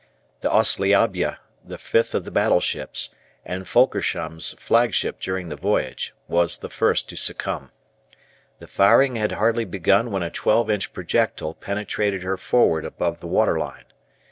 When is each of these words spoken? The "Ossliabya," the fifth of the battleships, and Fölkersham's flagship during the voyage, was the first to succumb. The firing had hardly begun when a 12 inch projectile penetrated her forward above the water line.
The 0.39 0.49
"Ossliabya," 0.49 1.37
the 1.63 1.77
fifth 1.77 2.15
of 2.15 2.25
the 2.25 2.31
battleships, 2.31 3.11
and 3.45 3.65
Fölkersham's 3.65 4.53
flagship 4.53 5.19
during 5.19 5.49
the 5.49 5.55
voyage, 5.55 6.15
was 6.27 6.57
the 6.57 6.71
first 6.71 7.07
to 7.09 7.15
succumb. 7.15 7.71
The 8.57 8.65
firing 8.65 9.17
had 9.17 9.33
hardly 9.33 9.63
begun 9.65 10.09
when 10.09 10.23
a 10.23 10.31
12 10.31 10.71
inch 10.71 10.91
projectile 10.93 11.53
penetrated 11.53 12.23
her 12.23 12.35
forward 12.35 12.83
above 12.83 13.19
the 13.19 13.27
water 13.27 13.59
line. 13.59 13.85